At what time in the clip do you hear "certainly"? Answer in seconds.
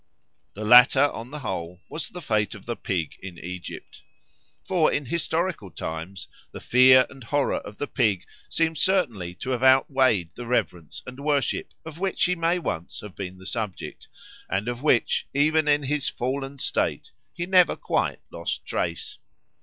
8.75-9.35